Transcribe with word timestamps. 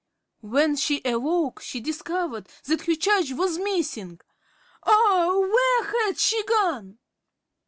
When 0.41 0.77
she 0.77 0.99
awoke, 1.05 1.61
she 1.61 1.79
discovered 1.79 2.49
that 2.63 2.81
her 2.87 2.95
charge 2.95 3.33
was 3.33 3.59
missing. 3.59 4.19
Ah! 4.83 5.37
where 5.37 5.91
had 6.07 6.17
she 6.17 6.43
gone? 6.43 6.97